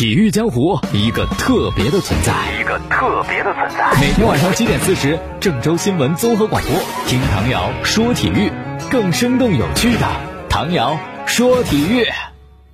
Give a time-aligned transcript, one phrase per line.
[0.00, 4.00] 体育江湖一个特别的存在，一个特别的存在。
[4.00, 6.72] 每天晚上七点四十，郑州新闻综合广播，
[7.06, 8.50] 听唐瑶说体育，
[8.90, 10.06] 更生动有趣的
[10.48, 12.06] 唐瑶说体育，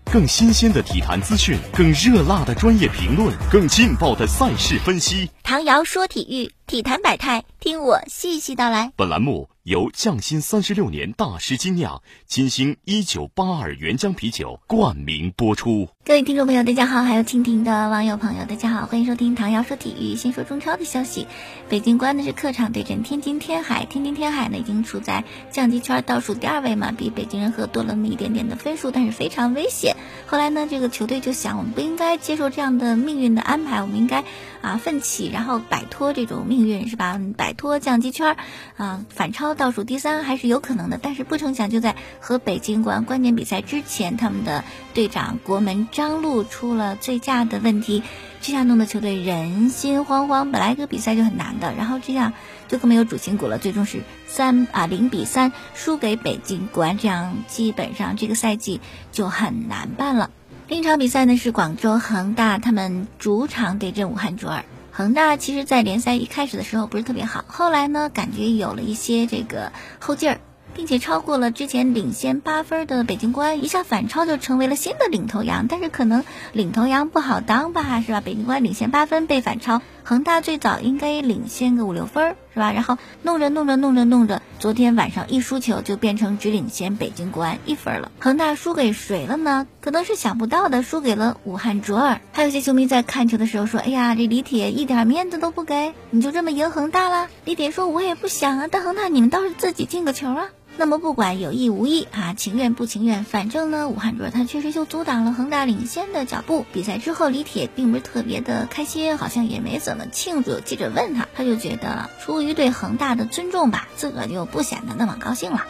[0.04, 5.28] 更新鲜的体坛资讯，更热辣的专业评论，更劲爆的赛事分析。
[5.42, 8.90] 唐瑶说体育，体坛百态，听我细细道来。
[8.96, 9.48] 本栏目。
[9.66, 15.88] 由匠心三十六年大师精酿金星一九八二原浆啤酒冠名播出。
[16.04, 20.14] 各位听众朋友，大家好；还有蜻蜓的网友朋友，大家好，欢迎收听唐瑶说体育。
[20.14, 21.26] 先说中超的消息，
[21.68, 29.96] 北京国安呢是客场对阵天津天海，天津天海呢已经处在降级圈倒数第二位嘛，比北京人和多了那么一点点的分数，但是非常危险。
[30.28, 34.22] 后来呢，这个球队就想，我们不应该接受这样的命运的安排，我们应该
[34.66, 37.20] 啊奋起，然后摆脱这种命运，是吧？
[37.36, 38.36] 摆脱降级圈，
[38.76, 39.54] 啊反超。
[39.54, 48.02] 倒数第三还是有可能的，但是不成想就在和北京国安关键比赛之前，他们的队长国门张路出了醉驾的问题，
[48.40, 50.50] 这下弄得球队人心惶惶。
[50.50, 52.32] 本来这个比赛就很难的，然后这样
[52.66, 53.58] 就更没有主心骨了。
[53.58, 58.80] 最终是三啊零比三输给北京国安，这样基本上这个赛季
[59.12, 60.30] 就很难办了。
[60.68, 64.64] 另一场比赛呢是广州恒大，他们主场对阵武汉卓尔。
[64.90, 70.40] 恒大其实，在联赛一开始的时候不是特别好，后来呢，感觉有了一些这个后劲儿，
[70.74, 75.68] 并且超过了之前领先八分的北京国安，一下反超就成为了新的领头羊。
[75.68, 78.20] 但是可能领头羊不好当吧，是吧？
[78.20, 79.82] 北京国安领先八分被反超。
[80.02, 82.72] 恒大最早应该领先个五六分是吧？
[82.72, 88.10] 然后弄着弄着弄着弄着，昨天晚上一输球就变成只领先北京国安一分了。
[88.18, 89.66] 恒大输给谁了呢？
[89.82, 92.18] 可能是想不到的，输给了武汉卓尔。
[92.32, 100.46] 还有些球迷在看球的时候说：“哎呀，这李铁一点面子都不给，你就这么赢恒大了？”李铁说：“我也不想啊，但恒大你们倒是自己进个球啊。”
[100.78, 106.66] 那么不管有意无意啊，情愿不情愿，反正呢，武汉卓他确实就阻挡了恒大领先的脚步。
[106.72, 110.60] 比赛之后，李铁并不是特别的开心，好像也没怎么庆祝。
[110.60, 115.64] 记者问他，他就觉得出于对恒大的尊重吧，自个就不显得那么高兴了。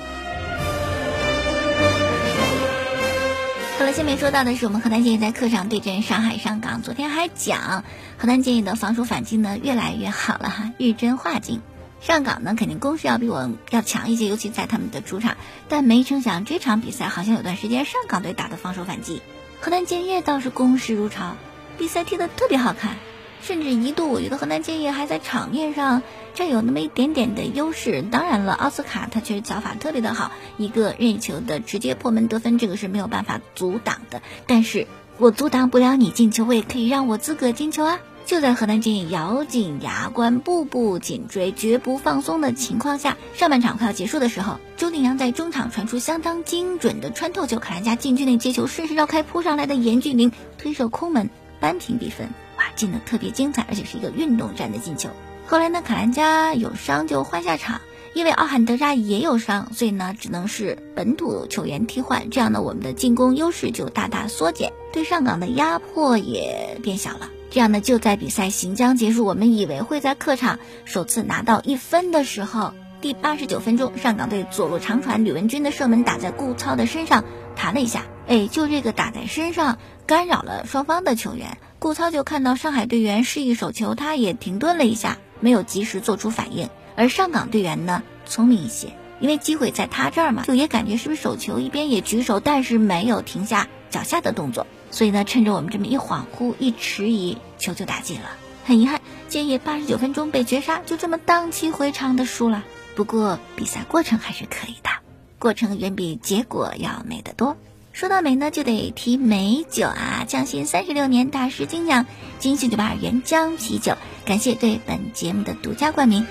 [3.79, 6.83] 好了，下面说到的是我们河南建业在客场对阵上海上港。
[6.83, 7.85] 昨天还讲
[8.19, 11.61] 河南建业的防守反击呢越来越好了哈，日臻化境。
[12.01, 15.37] 上港呢，肯定攻势要比我要强一些，尤其在他们的主场。
[15.69, 19.23] 但没成想，这场比赛好像有段时间上港队打的防守反击，
[19.61, 21.37] 河南建业倒是攻势如潮，
[21.79, 22.97] 比赛踢得特别好看，
[23.43, 26.03] 甚至一度我觉得河南建业还在场面上
[26.35, 28.03] 占有那么一点点的优势。
[28.03, 34.23] 当然了，奥斯卡他确实脚法特别的好，一个任意球的直接破门得分，这个是没有办法阻挡的。
[34.47, 34.87] 但是
[35.19, 37.99] 我阻挡不了你进球，我也可以让我自个进球啊。
[38.27, 52.27] 就在河南建业咬紧牙关、步步紧追、绝不放松的情况下，上半场快要结束的时候，周定洋在中场传出相当精准的穿透球，卡兰加禁区内接球，顺势绕开扑上来的严俊凌推射空门扳平比分。
[52.59, 55.09] 哇，进的特别精彩，而且是一个运动战的进球。
[55.47, 57.81] 后来呢，卡兰加有伤就换下场，
[58.13, 62.29] 因为奥罕德扎也有伤，所以呢只能是本土球员替换。
[62.29, 67.31] 这样呢，我们的进攻优势就大大缩减，对上港的压迫也变小了。
[67.51, 77.25] 这样呢，就在比赛行将结束，我们以为会在客场首次拿到一分的时候，第八十九分钟，上港队左路长传，吕文君的射门打在顾操的身上，
[77.55, 81.59] 弹了一下，哎，就这个打在身上，干扰了双方的球员。
[81.79, 86.69] 顾操就看到上海队员示意手球，他也停顿了一下，没有及时做出反应。
[86.97, 88.89] 而上港队员呢，聪明一些，
[89.21, 94.67] 因为机会在他这儿嘛，就也感觉是不是手球，一边也举手，但是没有停下脚下的动作。
[94.91, 98.31] 所以呢，趁着我们这么一恍惚、一迟疑，球就打进了。
[98.65, 102.65] 很遗憾，建业八十九分钟被绝杀，就这么荡气回肠的输了。
[102.95, 104.91] 不过比赛过程还是可以的，
[105.39, 107.57] 过程远比结果要美得多。
[107.93, 110.25] 说到美呢，就得提美酒啊！
[110.29, 112.05] 匠心三十六年大师精酿
[112.39, 116.27] 金星九八二原浆啤酒，感谢对本节目的独家冠名。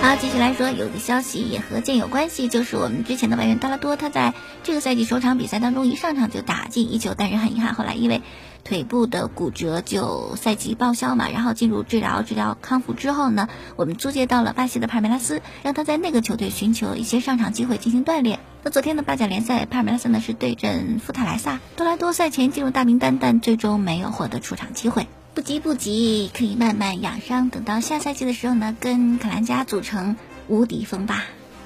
[0.00, 4.32] 好，继续来说，有个消息也和剑有关系，就是我们之前的外援多拉多，他在
[4.62, 8.22] 这个赛季首场比赛当中一上场就打进一球，但是很遗憾，后来因为
[8.62, 18.38] 腿部的骨折就赛季报销嘛，然后进入治疗，治疗康复之后呢，我们租借到了巴西的帕梅拉斯，让他在那个球队寻求一些上场机会进行锻炼。
[18.62, 25.06] 那昨天的巴甲联赛，帕梅拉斯呢是对阵富特莱萨，多拉多赛前进入大名单，但最终没有获得出场机会。
[25.38, 30.16] 不急不急，可以慢慢养伤，等到下赛季的时候呢，跟卡兰加组成
[30.48, 31.22] 无敌锋霸。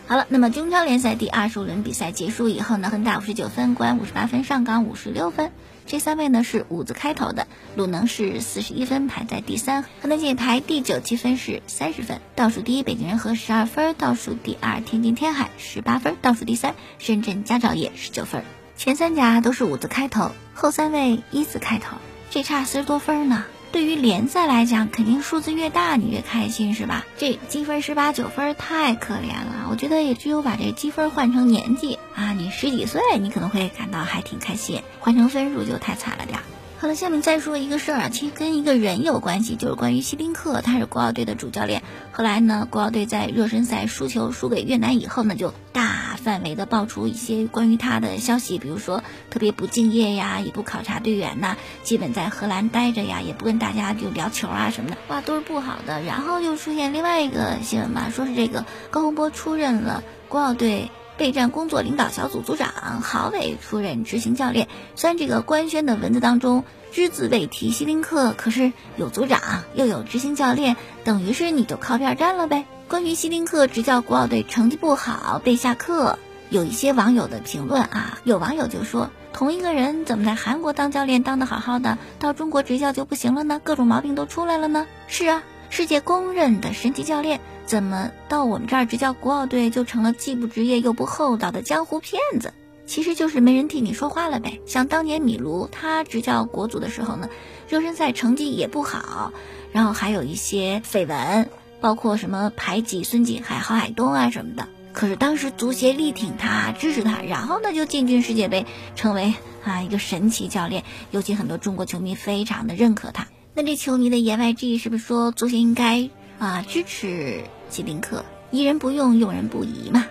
[0.07, 5.53] 好了，那么中超联赛第二十五轮比赛结束以后呢，恒大五十九分，国安五十八分，上港五十六分，
[5.87, 7.47] 这三位呢是五字开头的。
[7.75, 12.21] 鲁能是四十一分，排在第三；河南建业排第九，积分是三十分。
[12.37, 18.45] 倒数第一，北京人和十二分；倒数第二，天津天海十八分；倒数第三，深圳佳兆业十九分。
[18.77, 21.97] 前三甲都是五字开头，后三位一字开头，
[22.29, 23.47] 这差四十多分呢。
[23.73, 27.07] 对于联赛来讲，肯定数字越大你越开心是吧？
[27.17, 36.39] 这积分十八九分太可怜了，我觉得也只有把这积分换成年纪啊，你十几岁你可能会感到还挺开心，换成分数就太惨了点。
[36.83, 41.81] 好了，下面再说一个事儿啊，其实跟一个人有关系，就是关于希林克，他是国奥队的主教练。
[42.11, 56.03] 后来呢，国奥队在热身赛输球输给越南以后呢，就大范围的爆出一些关于他的消息，比如说特别不敬业呀，也不考察队员呐，基本在荷兰待着呀，也不跟大家就聊球啊什么的，哇，都是不好的。
[56.03, 60.91] 然后又出现另外一个新闻吧，说是这个高洪波出任了国奥队。
[61.23, 64.67] 备战工作领导小组组长郝伟出任执行教练。
[64.97, 70.75] 虽然这个官宣的文字当中只字未提希林克，可是有组长又有执行教练，
[71.05, 72.65] 等于是你就靠边站了呗。
[72.89, 76.19] 关于希林克执教国奥队成绩不好被下课，
[76.51, 83.61] 有一些网友的评论啊，有网友就说，同一个人怎么在韩国当教练当得好好的，到中国执教就不行了呢？
[83.63, 84.89] 各种毛病都出来了呢？
[85.07, 85.45] 是啊。
[85.71, 87.41] 世界公认的神级教练，
[87.73, 92.53] 怎么到我们这儿执教国奥队就成了既不职业又不厚道的江湖骗子？
[92.85, 94.61] 其实就是没人替你说话了呗。
[94.67, 97.31] 像当年米卢他执教国足的时候呢，
[97.71, 99.33] 热身赛成绩也不好，
[99.73, 101.49] 然后还有一些绯闻，
[101.81, 104.69] 包括什么排挤孙继海、郝海东啊什么的。
[104.93, 108.67] 可是当时足协力挺他，支持他，然后呢就进军世界杯，
[108.97, 109.33] 成为
[109.65, 113.29] 啊一个神奇教练，尤其很多中国球迷非常的认可他。
[113.55, 120.05] 那这球迷的言外之意是不是说足协应该啊支持希宾克，疑人不用，用人不疑嘛？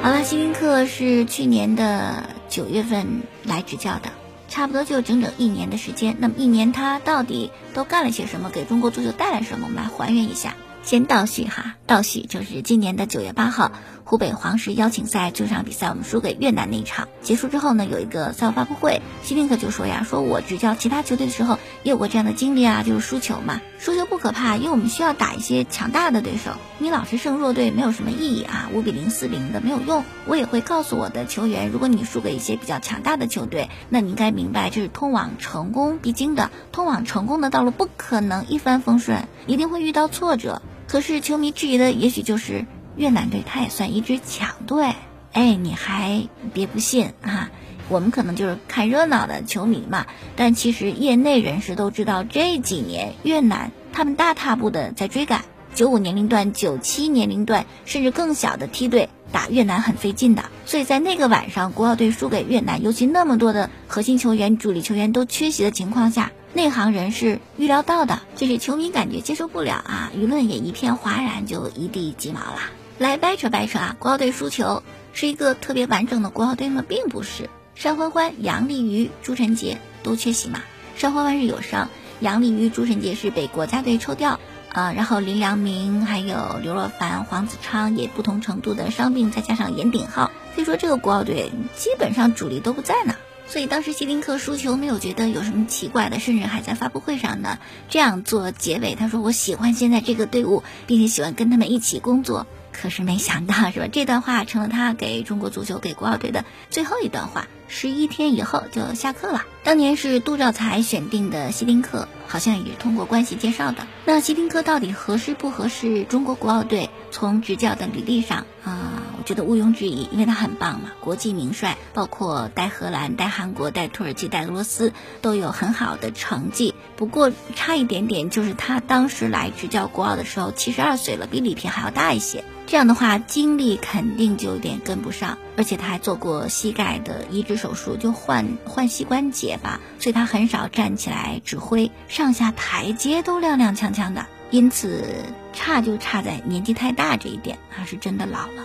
[0.00, 4.12] 好了，希宾克是去年的九月份来执教的，
[4.48, 6.14] 差不多就整整一年的时间。
[6.20, 9.66] 那么一年他到底都干了些什么，给中国足球带来什么？
[9.66, 10.54] 我们来还原一下。
[10.82, 13.72] 先倒叙哈，倒叙就是今年的九月八号，
[14.04, 30.04] 湖北黄石邀请赛这场比赛我们输给越南那一场结束之后呢，有一个赛后发布会，希林克就说呀，说我执教其他球队的时候也有过这样的经历啊，就是输球嘛，输球不可怕，因为我们需要打一些强大的对手，你老是胜弱队没有什么意义啊，五比零四比零的没有用。
[30.28, 40.62] 我也会告诉我的球员，如果你输给一些比较强大的球队，那你应该明白这是通往成功必经的，通往成功的道路不可能一帆风顺，一定会遇到挫折。
[40.88, 42.64] 可是球迷质疑的也许就是
[42.96, 44.94] 越南队，他也算一支强队。
[45.32, 47.50] 哎，你还别不信啊！
[47.88, 60.46] 我们可能就是看热闹的球迷嘛，但其实业内人士都知道，这几年越南他们大踏步的在追赶九五年龄段、九七年龄段甚至更小的梯队，打越南很费劲的。
[60.64, 66.32] 所以在那个晚上，国奥队输给越南，尤其那么多的核心球员、主力球员都缺席的情况下。
[66.56, 72.60] 内行人是预料到的，这是球迷感觉接受不了啊，舆论也一片哗然，就一地鸡毛了。
[72.96, 74.82] 来掰扯掰扯啊，国奥队输球
[75.12, 76.82] 是一个特别完整的国奥队吗？
[76.88, 77.50] 并不是，
[77.82, 80.62] 单欢欢、杨丽瑜、朱晨杰都缺席嘛。
[80.98, 84.40] 单欢欢是有伤，杨丽瑜、朱晨杰是被国家队抽调
[84.72, 93.14] 啊，然后林良铭还有刘若凡、黄子昌也不同程度的伤病，再加上严鼎浩，可以说这个国奥队基本上主力都不在呢。
[93.48, 97.58] 所以当时希林克输球没有觉得有什么奇怪的，甚至还在发布会上呢
[97.88, 98.94] 这样做结尾。
[98.94, 102.46] 他说：“我喜欢现在这个队伍，并且喜欢跟他们一起工作。”
[102.78, 103.88] 可是没想到是吧？
[103.90, 107.46] 这段话成了他给中国足球、给国奥队的最后一段话。
[107.68, 109.44] 十一天以后就下课了。
[109.64, 113.86] 当年是杜兆才选定的希林克，好像也是通过关系介绍的。
[114.04, 116.90] 那希林克到底合适不合适中国国奥队？
[117.16, 119.04] 从执教的履历上啊。
[119.18, 124.92] 我觉得毋庸置疑，因为他很棒嘛，国际名帅，包括带荷兰、带韩国、带土耳其、带俄罗斯
[125.22, 126.74] 都有很好的成绩。
[126.94, 132.44] 不过差一点点，就是他当时来执教国奥的时候七十二岁了，比里皮还要大一些。
[132.66, 144.26] 这样的话，精力肯定就有点跟不上，而且他还做过膝盖的移植手术，就换换膝关节吧，所以他很少站起来指挥，上下台阶都踉踉跄跄的。
[144.52, 145.24] 因此
[145.56, 148.64] 差就差在年纪太大这一点，他是真的老了。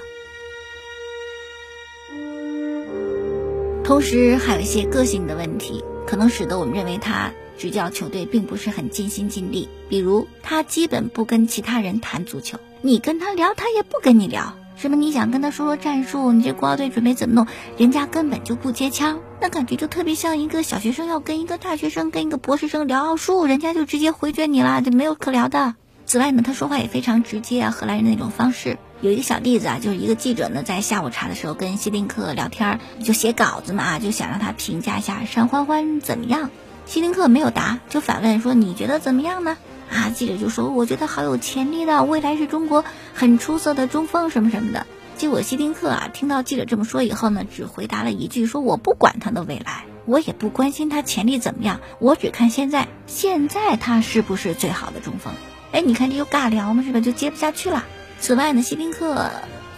[3.84, 9.68] 同时还有一些个性的问题，可能使得我们认为他执教球队并不是很尽心尽力。
[9.90, 14.56] 比如，他基本不跟其他人谈足球，你跟他聊，他也不跟你聊。
[14.78, 25.76] 什么你想跟他说说战术，你这国奥队准备怎么弄，人家根本就不接腔，那感觉就特别像一个小学生要跟一个大学生、跟一个博士生聊奥数，人家就直接回绝你了，就没有可聊的。
[26.12, 28.78] 此外呢，他说话也非常直接啊，荷兰人那种方式。
[29.00, 36.50] 有一个小例子啊，就是一个记者呢，在下午茶的时候跟希林克聊天，就写稿子嘛啊，就想让他评价一下单欢欢怎么样。
[36.86, 39.56] 希林克没有答，就反问说：“你觉得怎么样呢？”
[39.90, 55.32] 啊，记者就说：“我觉得好有潜力的，未来是中国很出色的中锋什么什么的。”结果希丁克啊，听到记者这么说以后呢，只回答了一句：说我不管他的未来，我也不关心他潜力怎么样，我只看现在，现在他是不是最好的中锋？
[55.72, 57.00] 哎，你看这就尬聊嘛，是吧？
[57.00, 57.86] 就接不下去了。
[58.20, 59.14] 此外呢，希丁克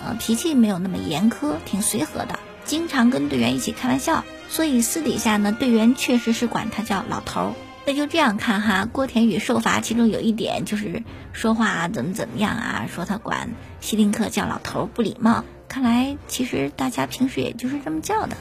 [0.03, 7.53] 呃脾气没有那么严苛，挺随和的，经常跟队员一起开玩笑，所以私底下呢，队员确实是管他叫老头儿。
[7.85, 13.49] 那就这样看哈，郭田雨受罚，其中有一点就是说话怎么怎么样啊，说他管
[13.81, 15.43] 希丁克叫老头不礼貌。
[15.67, 18.37] 看来其实大家平时也就是这么叫的。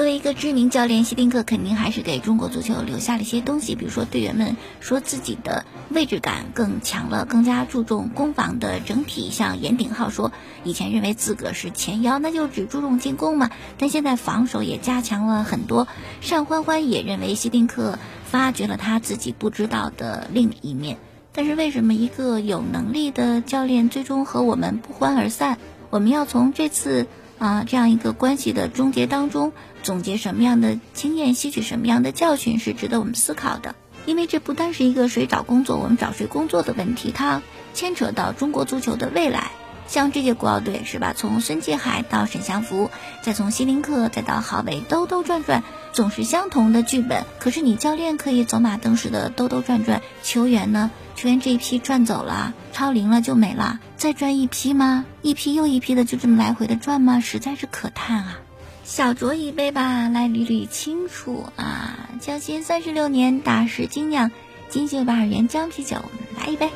[0.00, 9.28] 作为一个知名教练，希丁克肯定还是给中国足球留下了一些东西，比如说队员们说自己的位置感更强了，更加注重攻防的整体。
[9.30, 10.32] 像严鼎浩说，
[10.64, 15.86] 以前认为自个是前腰，那就只注重进攻嘛，但现在防守也加强了很多。
[16.26, 17.98] 单欢欢也认为希丁克。
[18.24, 20.96] 发掘了他自己不知道的另一面，
[21.34, 25.58] 但是为什么一个有能力的教练最终和我们不欢而散？
[25.90, 27.06] 我们要从这次
[27.40, 33.74] 啊这样一个关系的终结当中总结什么样的经验，吸取什么样的教训，是值得我们思考的。
[34.06, 37.42] 因为这不单是一个谁找工作，我们找谁工作的问题，它
[37.74, 39.50] 牵扯到中国足球的未来。
[39.90, 41.12] 像这届国奥队是吧？
[41.16, 42.92] 从孙继海到沈祥福，
[43.22, 47.24] 再从希林克，再到郝伟，兜兜转转，总是相同的剧本。
[47.40, 50.92] 可是你教练可以走马灯似的兜兜转转，球员呢？
[51.16, 55.04] 球员这一批转走了，超龄了就没了，再转一批吗？
[55.22, 57.18] 一批又一批的就这么来回的转吗？
[57.18, 58.38] 实在是可叹啊！
[58.84, 62.10] 小酌一杯吧，来捋捋清楚啊！
[62.20, 64.30] 匠心三十六年，大师精酿，
[64.68, 65.96] 金秀八二元姜啤酒，
[66.38, 66.70] 来一杯。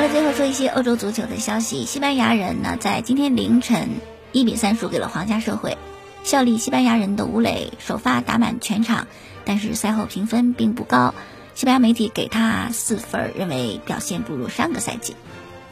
[0.00, 1.84] 了，最后说一些欧洲足球的消息。
[1.84, 3.90] 西班牙人呢，在今天凌晨
[4.32, 5.76] 一比三输给了皇家社会。
[6.24, 9.06] 效力西班牙人的吴磊首发打满全场，
[9.44, 11.14] 但是赛后评分并不高。
[11.54, 15.16] 西班牙媒体给他四分，认为表现不如上个赛季。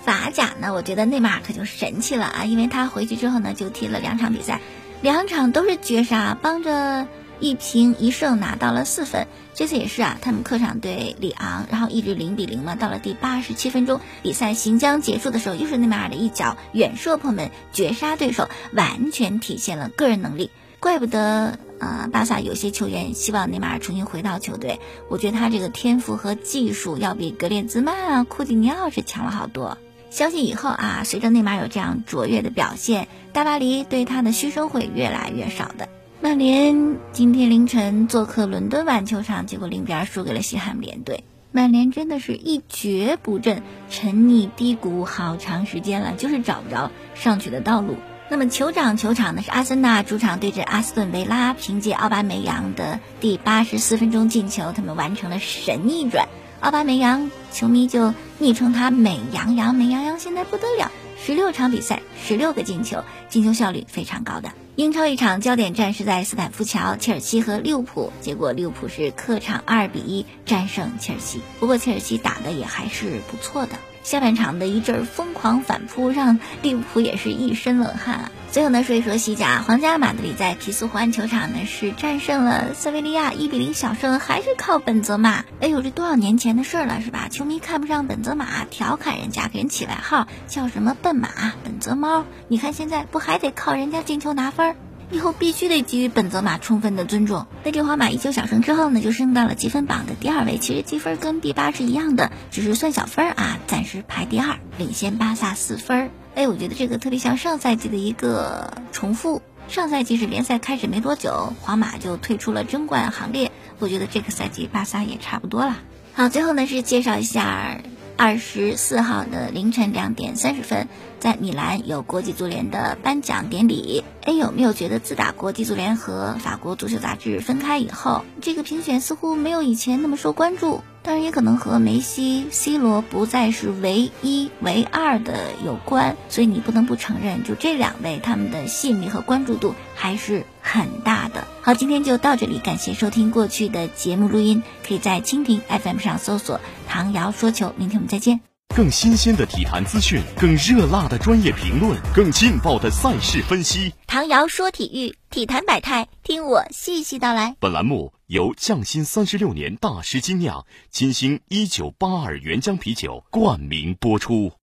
[0.05, 4.61] 法甲呢，我觉得内马尔可就神气了啊，因为他回去之后呢，就踢了两场比赛，
[5.01, 7.07] 两场都是绝杀，帮着。
[7.41, 12.75] 一平一胜拿到了四分，这次也是啊，他们客场对里昂，然后一直零比零嘛。
[12.75, 20.51] 到了第八十七分钟，比赛行将结束的时候，又是内马尔的一脚远射破门绝杀对手，完全体现了个人能力。
[20.81, 24.79] 怪不得啊，巴萨有些球员希望内马尔重新回到球队。
[25.09, 29.77] 我觉得他这个天赋和技术要比格列兹曼啊、库蒂尼奥是强了好多。
[30.11, 35.89] 相信以后啊，随着内马尔有这样卓越的表现，大巴黎对他的嘘声会越来越少的。
[36.21, 41.23] 曼联今天凌晨做客伦敦碗球场，结果零比二输给了西汉姆联队。
[41.53, 47.95] 曼联真的是一蹶不振，沉溺低谷好长时间了，就是找不着上去的道路。
[48.31, 49.43] 那么酋长球场呢？
[49.43, 56.27] 是阿森纳主场对阵阿斯顿维拉，凭借奥巴梅扬的第八十四分钟进球，他们完成了神逆转。
[56.59, 60.91] 奥巴梅扬球迷就昵称他美羊羊，美羊羊现在不得了，
[61.25, 64.51] 十六场比赛，十六个进球，进球效率非常高的。
[64.79, 71.41] 英超一场焦点战是在斯坦福桥，切尔西和利物浦，结果利物浦是客场二比一战胜切尔西。
[71.59, 73.73] 不过切尔西打的也还是不错的。
[74.09, 78.33] 下半场的一阵疯狂反扑，让利物浦也是一身冷汗啊！
[78.51, 85.45] 最后呢，说一说西甲，皇家马德里在皮斯湖安球场呢是战胜了塞维利亚，一比零小胜，还是靠本泽马。
[85.61, 87.29] 哎呦，这多少年前的事了是吧？
[87.31, 91.29] 球迷看不上本泽马，调侃人家，给人起外号叫什么“笨马
[91.63, 92.25] ”“本泽猫”。
[92.49, 94.75] 你看现在不还得靠人家进球拿分？
[95.11, 97.47] 以后必须得给予本泽马充分的尊重。
[97.65, 100.59] 那这皇马一球小胜之后呢，就升到了积分榜的第二位。
[100.59, 106.11] 其实积分跟 B 八是一样的，只是算小分啊，暂时排第二，领先巴萨四分。
[106.35, 109.43] 哎，我觉得这个特别像上赛季的一个重复。
[109.69, 113.51] 上赛季是联赛开始没多久，皇马就退出了争冠行列。
[113.79, 115.77] 我觉得这个赛季巴萨也差不多了。
[116.15, 117.79] 好，最后呢是介绍一下。
[118.19, 120.89] 二十四号的凌晨两点三十分，
[121.21, 124.03] 在米兰有国际足联的颁奖典礼。
[124.25, 130.81] 哎，有没有觉得自打国际足联和法国足球杂志分开以后，这个评选似乎没有以前那么受关注？
[131.03, 136.17] 当然，也可能和梅西、C 罗不再是唯一、唯二的有关。
[136.29, 141.47] 所以你不能不承认，就这两位他们的吸引力和关注度还是很大的。
[141.63, 147.73] 好，今天就到这里，感谢收听过去的节目录音，可以在蜻蜓 FM 上搜索“唐瑶说球”。
[147.79, 148.41] 明天我们再见。
[148.77, 153.95] 更新鲜的体坛资讯，更热辣的专业评论，更劲爆的赛事分析。
[154.07, 157.57] 唐瑶说体育，体坛百态，听我细细道来。
[157.59, 164.53] 本栏目由匠心三十六年大师精酿金星一九八二原浆啤酒冠名播出。